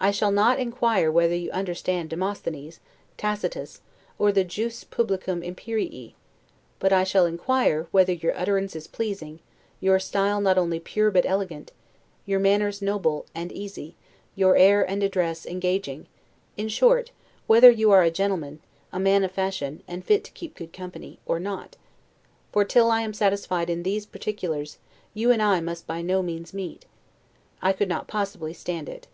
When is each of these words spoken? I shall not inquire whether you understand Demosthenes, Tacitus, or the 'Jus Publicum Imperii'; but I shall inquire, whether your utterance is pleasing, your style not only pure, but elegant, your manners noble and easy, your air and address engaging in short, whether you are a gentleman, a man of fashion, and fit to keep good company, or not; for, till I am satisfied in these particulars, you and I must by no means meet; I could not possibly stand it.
I 0.00 0.12
shall 0.12 0.30
not 0.30 0.60
inquire 0.60 1.10
whether 1.10 1.34
you 1.34 1.50
understand 1.50 2.10
Demosthenes, 2.10 2.78
Tacitus, 3.16 3.80
or 4.16 4.30
the 4.30 4.44
'Jus 4.44 4.84
Publicum 4.84 5.42
Imperii'; 5.44 6.14
but 6.78 6.92
I 6.92 7.02
shall 7.02 7.26
inquire, 7.26 7.88
whether 7.90 8.12
your 8.12 8.32
utterance 8.38 8.76
is 8.76 8.86
pleasing, 8.86 9.40
your 9.80 9.98
style 9.98 10.40
not 10.40 10.56
only 10.56 10.78
pure, 10.78 11.10
but 11.10 11.26
elegant, 11.26 11.72
your 12.26 12.38
manners 12.38 12.80
noble 12.80 13.26
and 13.34 13.50
easy, 13.50 13.96
your 14.36 14.56
air 14.56 14.88
and 14.88 15.02
address 15.02 15.44
engaging 15.44 16.06
in 16.56 16.68
short, 16.68 17.10
whether 17.48 17.68
you 17.68 17.90
are 17.90 18.04
a 18.04 18.10
gentleman, 18.12 18.60
a 18.92 19.00
man 19.00 19.24
of 19.24 19.32
fashion, 19.32 19.82
and 19.88 20.04
fit 20.04 20.22
to 20.22 20.30
keep 20.30 20.54
good 20.54 20.72
company, 20.72 21.18
or 21.26 21.40
not; 21.40 21.74
for, 22.52 22.64
till 22.64 22.92
I 22.92 23.00
am 23.00 23.12
satisfied 23.12 23.68
in 23.68 23.82
these 23.82 24.06
particulars, 24.06 24.78
you 25.12 25.32
and 25.32 25.42
I 25.42 25.60
must 25.60 25.88
by 25.88 26.02
no 26.02 26.22
means 26.22 26.54
meet; 26.54 26.84
I 27.60 27.72
could 27.72 27.88
not 27.88 28.06
possibly 28.06 28.52
stand 28.54 28.88
it. 28.88 29.08